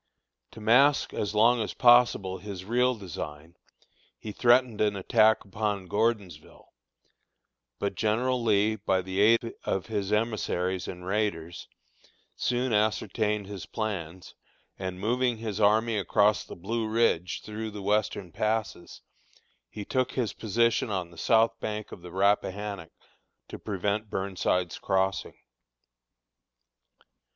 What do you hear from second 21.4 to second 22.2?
bank of the